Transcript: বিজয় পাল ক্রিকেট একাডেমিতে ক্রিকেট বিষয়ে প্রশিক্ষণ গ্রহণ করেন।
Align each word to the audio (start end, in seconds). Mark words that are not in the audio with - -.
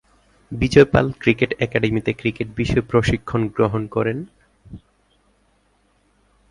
বিজয় 0.51 0.87
পাল 0.93 1.07
ক্রিকেট 1.19 1.51
একাডেমিতে 1.59 2.11
ক্রিকেট 2.13 2.47
বিষয়ে 2.55 2.87
প্রশিক্ষণ 2.91 3.41
গ্রহণ 3.47 3.81
করেন। 3.87 4.17